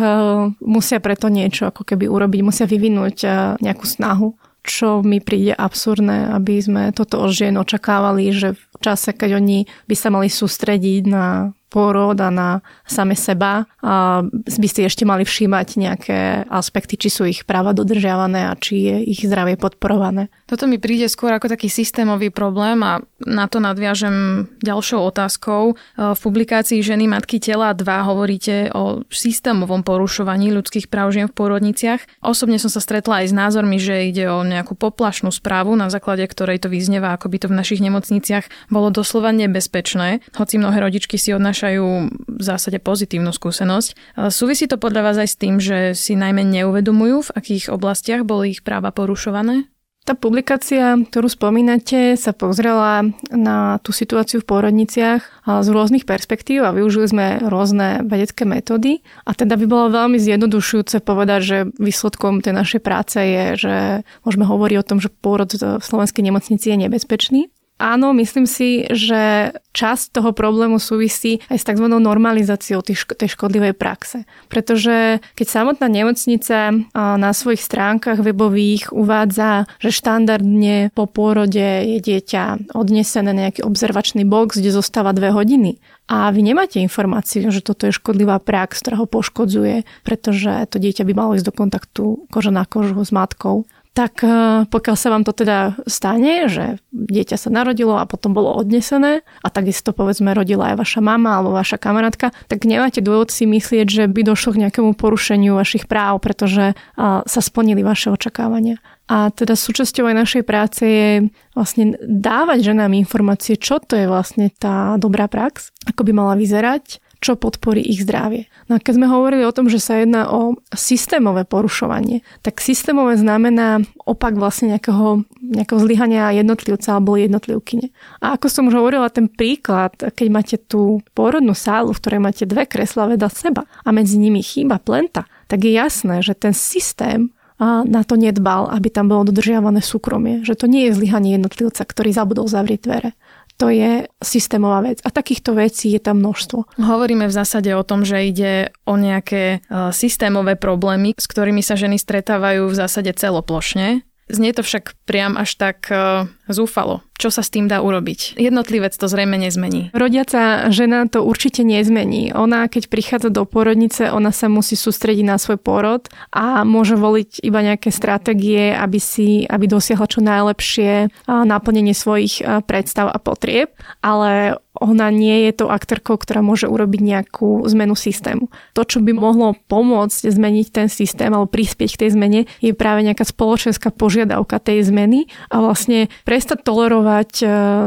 [0.62, 3.16] musia preto niečo ako keby urobiť, musia vyvinúť
[3.62, 4.34] nejakú snahu.
[4.66, 9.70] Čo mi príde absurdné, aby sme toto od žien očakávali, že v čase, keď oni
[9.86, 12.48] by sa mali sústrediť na pôrod a na
[12.86, 18.48] same seba a by si ešte mali všímať nejaké aspekty, či sú ich práva dodržiavané
[18.48, 20.30] a či je ich zdravie podporované.
[20.46, 25.74] Toto mi príde skôr ako taký systémový problém a na to nadviažem ďalšou otázkou.
[25.98, 32.22] V publikácii Ženy Matky tela 2 hovoríte o systémovom porušovaní ľudských práv žien v pôrodniciach.
[32.22, 36.22] Osobne som sa stretla aj s názormi, že ide o nejakú poplašnú správu, na základe
[36.30, 41.18] ktorej to vyznieva, ako by to v našich nemocniciach bolo doslova nebezpečné, hoci mnohé rodičky
[41.18, 41.88] si od prinášajú
[42.36, 44.20] v zásade pozitívnu skúsenosť.
[44.28, 48.52] Súvisí to podľa vás aj s tým, že si najmä neuvedomujú, v akých oblastiach boli
[48.52, 49.64] ich práva porušované?
[50.04, 56.76] Tá publikácia, ktorú spomínate, sa pozrela na tú situáciu v pôrodniciach z rôznych perspektív a
[56.76, 59.00] využili sme rôzne vedecké metódy.
[59.24, 63.74] A teda by bolo veľmi zjednodušujúce povedať, že výsledkom tej našej práce je, že
[64.22, 67.48] môžeme hovoriť o tom, že pôrod v slovenskej nemocnici je nebezpečný.
[67.76, 71.84] Áno, myslím si, že časť toho problému súvisí aj s tzv.
[71.92, 74.24] normalizáciou tej škodlivej praxe.
[74.48, 82.72] Pretože keď samotná nemocnica na svojich stránkach webových uvádza, že štandardne po pôrode je dieťa
[82.72, 87.90] odnesené na nejaký observačný box, kde zostáva dve hodiny a vy nemáte informáciu, že toto
[87.90, 92.54] je škodlivá prax, ktorá ho poškodzuje, pretože to dieťa by malo ísť do kontaktu koža
[92.54, 94.28] na kožu s matkou tak e,
[94.68, 99.48] pokiaľ sa vám to teda stane, že dieťa sa narodilo a potom bolo odnesené a
[99.48, 104.04] takisto povedzme rodila aj vaša mama alebo vaša kamarátka, tak nemáte dôvod si myslieť, že
[104.04, 108.84] by došlo k nejakému porušeniu vašich práv, pretože e, sa splnili vaše očakávania.
[109.08, 111.10] A teda súčasťou aj našej práce je
[111.56, 117.00] vlastne dávať ženám informácie, čo to je vlastne tá dobrá prax, ako by mala vyzerať,
[117.20, 118.48] čo podporí ich zdravie.
[118.68, 123.16] No a keď sme hovorili o tom, že sa jedná o systémové porušovanie, tak systémové
[123.16, 127.88] znamená opak vlastne nejakého, nejakého zlyhania jednotlivca alebo jednotlivkyne.
[128.20, 132.44] A ako som už hovorila, ten príklad, keď máte tú pôrodnú sálu, v ktorej máte
[132.44, 137.32] dve kresla vedľa seba a medzi nimi chýba plenta, tak je jasné, že ten systém
[137.56, 140.44] a na to nedbal, aby tam bolo dodržiavané súkromie.
[140.44, 143.10] Že to nie je zlyhanie jednotlivca, ktorý zabudol zavrieť dvere
[143.56, 145.00] to je systémová vec.
[145.02, 146.76] A takýchto vecí je tam množstvo.
[146.76, 149.58] Hovoríme v zásade o tom, že ide o nejaké e,
[149.96, 154.04] systémové problémy, s ktorými sa ženy stretávajú v zásade celoplošne.
[154.28, 157.02] Znie to však priam až tak e, zúfalo.
[157.16, 158.36] Čo sa s tým dá urobiť?
[158.36, 159.88] Jednotlivec to zrejme nezmení.
[159.96, 162.36] Rodiaca žena to určite nezmení.
[162.36, 167.40] Ona, keď prichádza do porodnice, ona sa musí sústrediť na svoj porod a môže voliť
[167.40, 173.72] iba nejaké stratégie, aby, si, aby dosiahla čo najlepšie naplnenie svojich predstav a potrieb.
[174.04, 178.52] Ale ona nie je to aktérkou, ktorá môže urobiť nejakú zmenu systému.
[178.76, 183.00] To, čo by mohlo pomôcť zmeniť ten systém alebo prispieť k tej zmene, je práve
[183.00, 187.46] nejaká spoločenská požiadavka tej zmeny a vlastne prestať tolerovať e,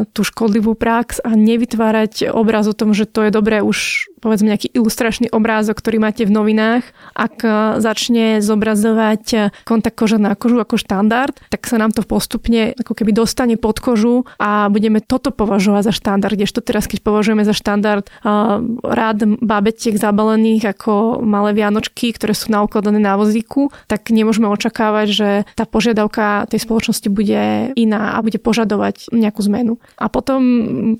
[0.10, 4.76] tú škodlivú prax a nevytvárať obraz o tom, že to je dobré už povedzme nejaký
[4.76, 6.84] ilustračný obrázok, ktorý máte v novinách,
[7.16, 12.04] ak e, začne zobrazovať e, kontakt koža na kožu ako štandard, tak sa nám to
[12.04, 17.00] postupne ako keby dostane pod kožu a budeme toto považovať za štandard, kdežto teraz, keď
[17.02, 23.72] považujeme za štandard uh, rád babetiek zabalených ako malé vianočky, ktoré sú naukladané na vozíku,
[23.88, 29.80] tak nemôžeme očakávať, že tá požiadavka tej spoločnosti bude iná a bude požadovať nejakú zmenu.
[29.96, 30.42] A potom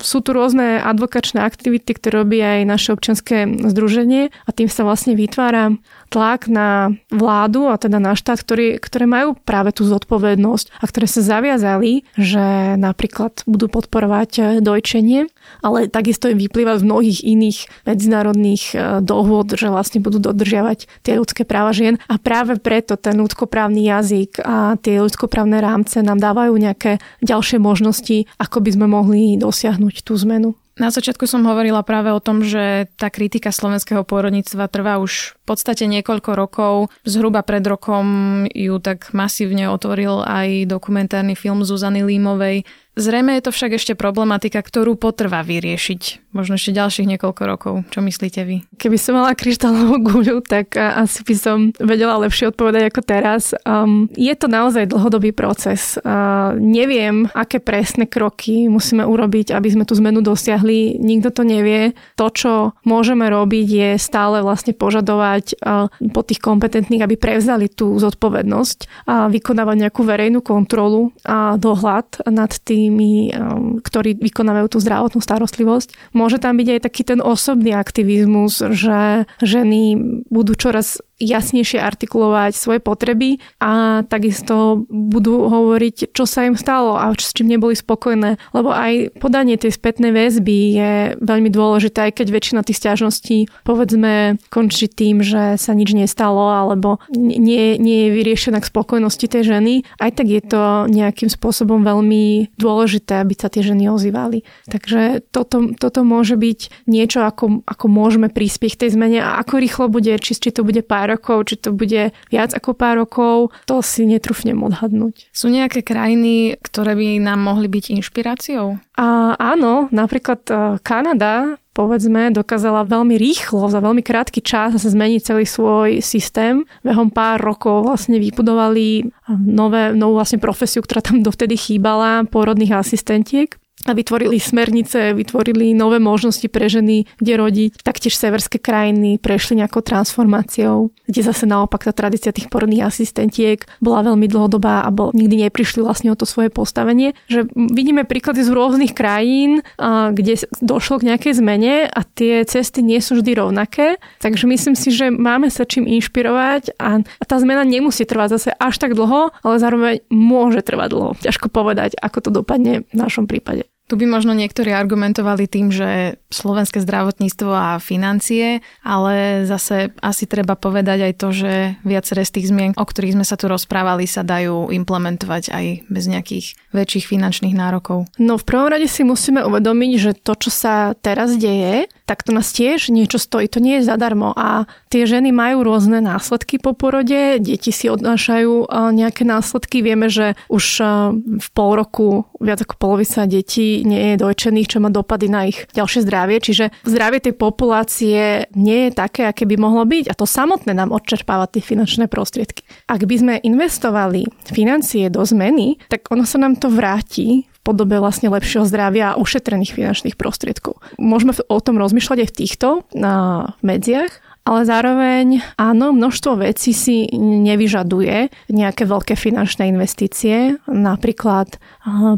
[0.00, 4.86] sú tu rôzne advokačné aktivity, ktoré robí aj naše občania občianské združenie a tým sa
[4.86, 5.74] vlastne vytvára
[6.14, 11.10] tlak na vládu a teda na štát, ktorý, ktoré majú práve tú zodpovednosť a ktoré
[11.10, 15.26] sa zaviazali, že napríklad budú podporovať dojčenie,
[15.58, 21.18] ale takisto im vyplýva z mnohých iných medzinárodných e, dohôd, že vlastne budú dodržiavať tie
[21.18, 26.54] ľudské práva žien a práve preto ten ľudskoprávny jazyk a tie ľudskoprávne rámce nám dávajú
[26.54, 30.54] nejaké ďalšie možnosti, ako by sme mohli dosiahnuť tú zmenu.
[30.80, 35.42] Na začiatku som hovorila práve o tom, že tá kritika slovenského pôrodníctva trvá už v
[35.44, 36.74] podstate niekoľko rokov.
[37.04, 38.06] Zhruba pred rokom
[38.48, 42.64] ju tak masívne otvoril aj dokumentárny film Zuzany Límovej
[43.00, 46.30] Zrejme je to však ešte problematika, ktorú potrvá vyriešiť.
[46.36, 47.74] Možno ešte ďalších niekoľko rokov.
[47.88, 48.62] Čo myslíte vy?
[48.76, 53.42] Keby som mala kryštálovú guľu, tak asi by som vedela lepšie odpovedať ako teraz.
[53.64, 55.96] Um, je to naozaj dlhodobý proces.
[55.98, 61.00] Uh, neviem, aké presné kroky musíme urobiť, aby sme tú zmenu dosiahli.
[61.00, 61.96] Nikto to nevie.
[62.20, 62.52] To, čo
[62.86, 69.26] môžeme robiť, je stále vlastne požadovať uh, po tých kompetentných, aby prevzali tú zodpovednosť a
[69.32, 76.10] vykonávať nejakú verejnú kontrolu a dohľad nad tým, tými, um, ktorí vykonávajú tú zdravotnú starostlivosť.
[76.10, 79.94] Môže tam byť aj taký ten osobný aktivizmus, že ženy
[80.26, 87.12] budú čoraz jasnejšie artikulovať svoje potreby a takisto budú hovoriť, čo sa im stalo a
[87.12, 88.40] s čím neboli spokojné.
[88.56, 94.40] Lebo aj podanie tej spätnej väzby je veľmi dôležité, aj keď väčšina tých stiažností povedzme
[94.48, 99.84] končí tým, že sa nič nestalo alebo nie, nie je vyriešená k spokojnosti tej ženy.
[100.00, 104.42] Aj tak je to nejakým spôsobom veľmi dôležité, aby sa tie ženy ozývali.
[104.72, 109.86] Takže toto, toto môže byť niečo, ako, ako môžeme prispieť tej zmene a ako rýchlo
[109.92, 113.82] bude, či, či to bude pár rokov, či to bude viac ako pár rokov, to
[113.82, 115.30] si netrúfnem odhadnúť.
[115.34, 118.78] Sú nejaké krajiny, ktoré by nám mohli byť inšpiráciou?
[119.00, 125.46] A áno, napríklad e, Kanada povedzme, dokázala veľmi rýchlo, za veľmi krátky čas zmeniť celý
[125.46, 126.66] svoj systém.
[126.82, 129.06] Behom pár rokov vlastne vybudovali
[129.46, 135.96] nové, novú vlastne profesiu, ktorá tam dovtedy chýbala, porodných asistentiek a vytvorili smernice, vytvorili nové
[135.96, 137.70] možnosti pre ženy, kde rodiť.
[137.80, 144.04] Taktiež severské krajiny prešli nejakou transformáciou, kde zase naopak tá tradícia tých porodných asistentiek bola
[144.04, 147.16] veľmi dlhodobá a bol, nikdy neprišli vlastne o to svoje postavenie.
[147.32, 149.64] Že vidíme príklady z rôznych krajín,
[150.12, 153.96] kde došlo k nejakej zmene a tie cesty nie sú vždy rovnaké.
[154.20, 158.76] Takže myslím si, že máme sa čím inšpirovať a, tá zmena nemusí trvať zase až
[158.76, 161.10] tak dlho, ale zároveň môže trvať dlho.
[161.22, 163.69] Ťažko povedať, ako to dopadne v našom prípade.
[163.90, 170.54] Tu by možno niektorí argumentovali tým, že slovenské zdravotníctvo a financie, ale zase asi treba
[170.54, 174.22] povedať aj to, že viaceré z tých zmien, o ktorých sme sa tu rozprávali, sa
[174.22, 178.06] dajú implementovať aj bez nejakých väčších finančných nárokov.
[178.22, 182.34] No v prvom rade si musíme uvedomiť, že to, čo sa teraz deje, tak to
[182.34, 183.46] nás tiež niečo stojí.
[183.54, 184.34] To nie je zadarmo.
[184.34, 189.78] A tie ženy majú rôzne následky po porode, deti si odnášajú nejaké následky.
[189.78, 190.82] Vieme, že už
[191.22, 195.70] v pol roku viac ako polovica detí nie je dojčených, čo má dopady na ich
[195.70, 196.42] ďalšie zdravie.
[196.42, 200.10] Čiže zdravie tej populácie nie je také, aké by mohlo byť.
[200.10, 202.66] A to samotné nám odčerpáva tie finančné prostriedky.
[202.90, 208.26] Ak by sme investovali financie do zmeny, tak ono sa nám to vráti podobe vlastne
[208.34, 210.82] lepšieho zdravia a ušetrených finančných prostriedkov.
[210.98, 213.14] Môžeme o tom rozmýšľať aj v týchto na
[213.62, 221.60] medziach ale zároveň áno, množstvo vecí si nevyžaduje nejaké veľké finančné investície, napríklad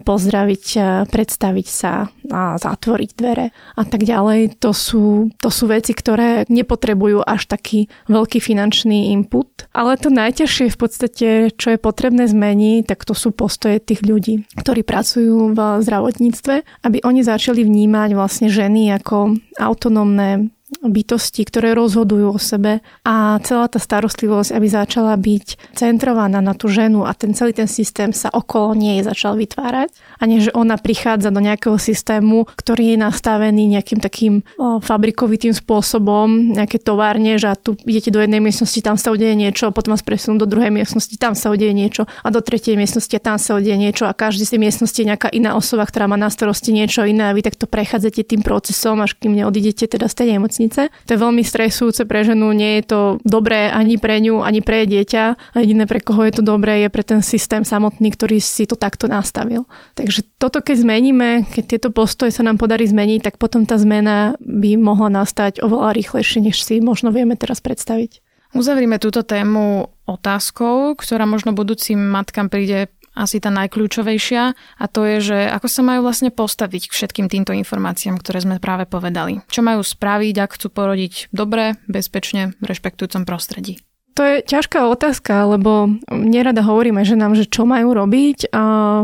[0.06, 0.64] pozdraviť,
[1.10, 4.62] predstaviť sa a zatvoriť dvere a tak ďalej.
[4.62, 9.68] To sú, to sú veci, ktoré nepotrebujú až taký veľký finančný input.
[9.76, 14.48] Ale to najťažšie v podstate, čo je potrebné zmeniť, tak to sú postoje tých ľudí,
[14.56, 16.54] ktorí pracujú v zdravotníctve,
[16.86, 23.68] aby oni začali vnímať vlastne ženy ako autonómne bytosti, ktoré rozhodujú o sebe a celá
[23.68, 28.32] tá starostlivosť, aby začala byť centrovaná na tú ženu a ten celý ten systém sa
[28.34, 33.78] okolo nej začal vytvárať a nie, že ona prichádza do nejakého systému, ktorý je nastavený
[33.78, 39.36] nejakým takým fabrikovitým spôsobom, nejaké továrne, že tu idete do jednej miestnosti, tam sa udeje
[39.36, 43.14] niečo, potom vás presunú do druhej miestnosti, tam sa udeje niečo a do tretej miestnosti
[43.22, 46.18] tam sa udeje niečo a každý z tej miestnosti je nejaká iná osoba, ktorá má
[46.18, 50.14] na starosti niečo iné a vy takto prechádzate tým procesom, až kým neodídete teda z
[50.16, 50.94] tej nemocnice nemocnice.
[51.06, 54.86] To je veľmi stresujúce pre ženu, nie je to dobré ani pre ňu, ani pre
[54.86, 55.24] dieťa.
[55.54, 58.78] A jediné, pre koho je to dobré, je pre ten systém samotný, ktorý si to
[58.78, 59.66] takto nastavil.
[59.98, 64.38] Takže toto, keď zmeníme, keď tieto postoje sa nám podarí zmeniť, tak potom tá zmena
[64.38, 68.22] by mohla nastať oveľa rýchlejšie, než si možno vieme teraz predstaviť.
[68.52, 75.16] Uzavrime túto tému otázkou, ktorá možno budúcim matkám príde asi tá najkľúčovejšia a to je,
[75.20, 79.44] že ako sa majú vlastne postaviť k všetkým týmto informáciám, ktoré sme práve povedali.
[79.52, 83.80] Čo majú spraviť, ak chcú porodiť dobre, bezpečne, v rešpektujúcom prostredí.
[84.12, 88.52] To je ťažká otázka, lebo nerada hovoríme ženám, že čo majú robiť,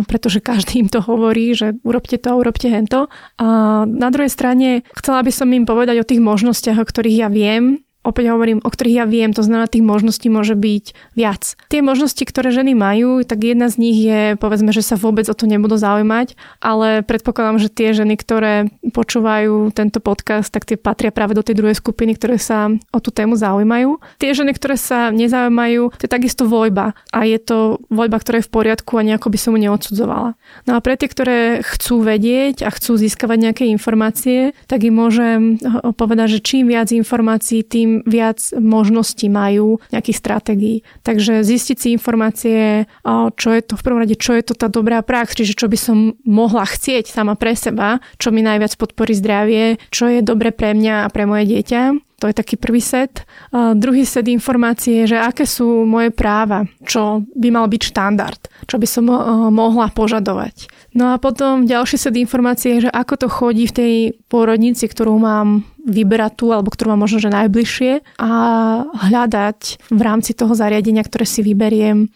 [0.04, 3.08] pretože každý im to hovorí, že urobte to urobte hento.
[3.40, 3.46] A
[3.88, 7.80] na druhej strane chcela by som im povedať o tých možnostiach, o ktorých ja viem,
[8.08, 11.52] opäť hovorím, o ktorých ja viem, to znamená, tých možností môže byť viac.
[11.68, 15.36] Tie možnosti, ktoré ženy majú, tak jedna z nich je, povedzme, že sa vôbec o
[15.36, 16.32] to nebudú zaujímať,
[16.64, 21.60] ale predpokladám, že tie ženy, ktoré počúvajú tento podcast, tak tie patria práve do tej
[21.60, 24.00] druhej skupiny, ktoré sa o tú tému zaujímajú.
[24.16, 28.48] Tie ženy, ktoré sa nezaujímajú, to je takisto voľba a je to voľba, ktorá je
[28.48, 30.38] v poriadku a nejako by som mu neodsudzovala.
[30.64, 35.60] No a pre tie, ktoré chcú vedieť a chcú získavať nejaké informácie, tak im môžem
[35.98, 40.76] povedať, že čím viac informácií, tým viac možností majú, nejakých stratégií.
[41.02, 42.90] Takže zistiť si informácie,
[43.34, 45.78] čo je to v prvom rade, čo je to tá dobrá prax, čiže čo by
[45.78, 50.76] som mohla chcieť sama pre seba, čo mi najviac podporí zdravie, čo je dobre pre
[50.76, 51.96] mňa a pre moje dieťa.
[52.18, 53.22] To je taký prvý set.
[53.54, 58.42] Uh, druhý set informácie je, že aké sú moje práva, čo by mal byť štandard,
[58.66, 60.66] čo by som uh, mohla požadovať.
[60.98, 63.94] No a potom ďalší set informácie je, že ako to chodí v tej
[64.26, 68.30] pôrodnici, ktorú mám vyberať alebo ktorú mám možno že najbližšie a
[68.84, 72.12] hľadať v rámci toho zariadenia, ktoré si vyberiem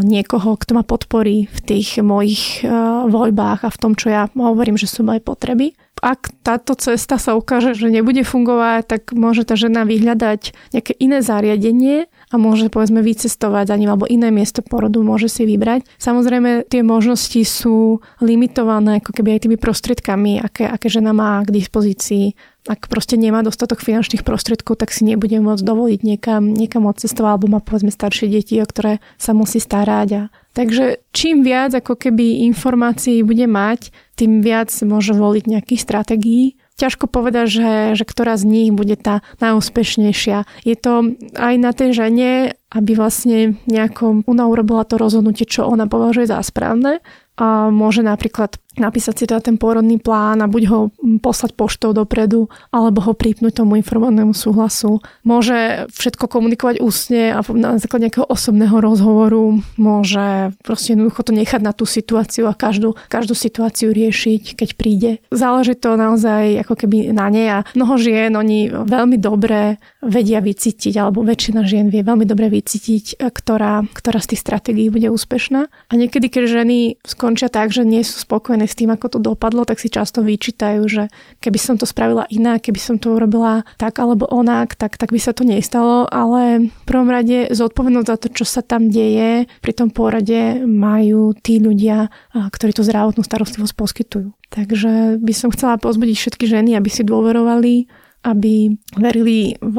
[0.00, 2.64] niekoho, kto ma podporí v tých mojich
[3.06, 7.36] voľbách a v tom, čo ja hovorím, že sú moje potreby ak táto cesta sa
[7.36, 13.04] ukáže, že nebude fungovať, tak môže tá žena vyhľadať nejaké iné zariadenie a môže povedzme
[13.04, 15.84] vycestovať za ním alebo iné miesto porodu môže si vybrať.
[16.00, 21.52] Samozrejme tie možnosti sú limitované ako keby aj tými prostriedkami, aké, aké žena má k
[21.52, 22.32] dispozícii.
[22.68, 27.48] Ak proste nemá dostatok finančných prostriedkov, tak si nebude môcť dovoliť niekam, niekam odcestovať alebo
[27.48, 32.42] má povedzme staršie deti, o ktoré sa musí starať a Takže čím viac ako keby
[32.50, 36.58] informácií bude mať, tým viac môže voliť nejakých stratégií.
[36.74, 40.48] Ťažko povedať, že, že ktorá z nich bude tá najúspešnejšia.
[40.64, 42.30] Je to aj na tej žene,
[42.72, 47.04] aby vlastne nejako ona urobila to rozhodnutie, čo ona považuje za správne
[47.40, 50.80] a môže napríklad napísať si teda ten pôrodný plán a buď ho
[51.18, 55.02] poslať poštou dopredu, alebo ho pripnúť tomu informovanému súhlasu.
[55.26, 61.60] Môže všetko komunikovať ústne a na základe nejakého osobného rozhovoru môže proste jednoducho to nechať
[61.60, 65.10] na tú situáciu a každú, každú situáciu riešiť, keď príde.
[65.34, 70.94] Záleží to naozaj ako keby na nej a mnoho žien, oni veľmi dobre vedia vycítiť,
[70.96, 75.66] alebo väčšina žien vie veľmi dobre vycítiť, ktorá, ktorá z tých stratégií bude úspešná.
[75.68, 79.62] A niekedy, keď ženy skončia tak, že nie sú spokojné s tým, ako to dopadlo,
[79.62, 81.06] tak si často vyčítajú, že
[81.38, 85.22] keby som to spravila inak, keby som to urobila tak alebo onak, tak, tak by
[85.22, 89.72] sa to nestalo, ale v prvom rade zodpovednosť za to, čo sa tam deje pri
[89.78, 94.34] tom pôrode majú tí ľudia, ktorí tú zdravotnú starostlivosť poskytujú.
[94.50, 97.86] Takže by som chcela pozbudiť všetky ženy, aby si dôverovali,
[98.26, 99.76] aby verili v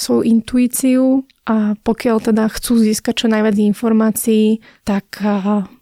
[0.00, 5.20] svoju intuíciu a pokiaľ teda chcú získať čo najviac informácií, tak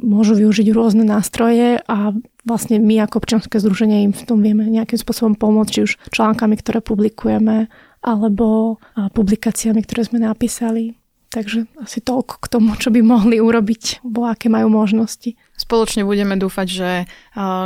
[0.03, 2.11] môžu využiť rôzne nástroje a
[2.43, 6.59] vlastne my ako občianske združenie im v tom vieme nejakým spôsobom pomôcť, či už článkami,
[6.59, 7.71] ktoré publikujeme,
[8.03, 10.99] alebo publikáciami, ktoré sme napísali.
[11.29, 15.37] Takže asi toľko k tomu, čo by mohli urobiť, alebo aké majú možnosti.
[15.59, 16.91] Spoločne budeme dúfať, že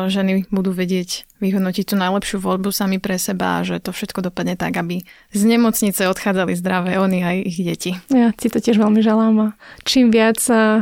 [0.08, 4.56] ženy budú vedieť vyhodnotiť tú najlepšiu voľbu sami pre seba a že to všetko dopadne
[4.56, 7.92] tak, aby z nemocnice odchádzali zdravé oni aj ich deti.
[8.08, 9.48] Ja si to tiež veľmi želám a
[9.84, 10.40] čím viac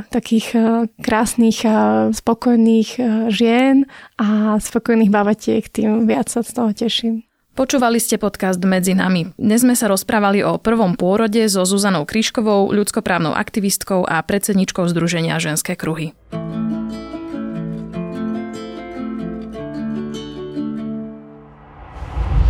[0.09, 0.55] takých
[1.03, 1.67] krásnych,
[2.15, 2.91] spokojných
[3.29, 7.27] žien a spokojných babatiek, tým viac sa z toho teším.
[7.51, 9.35] Počúvali ste podcast Medzi nami.
[9.35, 15.37] Dnes sme sa rozprávali o prvom pôrode so Zuzanou Kryškovou, ľudskoprávnou aktivistkou a predsedničkou Združenia
[15.43, 16.17] ženské kruhy.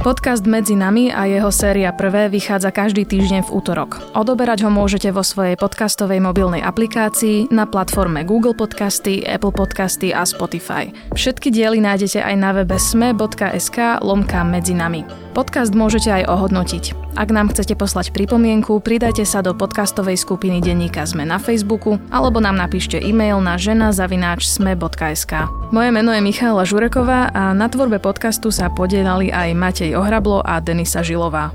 [0.00, 4.00] Podcast Medzi nami a jeho séria prvé vychádza každý týždeň v útorok.
[4.16, 10.24] Odoberať ho môžete vo svojej podcastovej mobilnej aplikácii na platforme Google Podcasty, Apple Podcasty a
[10.24, 10.88] Spotify.
[11.12, 15.04] Všetky diely nájdete aj na webe sme.sk lomka medzi nami.
[15.36, 17.12] Podcast môžete aj ohodnotiť.
[17.18, 22.38] Ak nám chcete poslať pripomienku, pridajte sa do podcastovej skupiny denníka Sme na Facebooku alebo
[22.38, 25.32] nám napíšte e-mail na žena.sme.sk.
[25.70, 30.60] Moje meno je Michála Žureková a na tvorbe podcastu sa podielali aj Matej Ohrablo a
[30.60, 31.52] Denisa Žilová.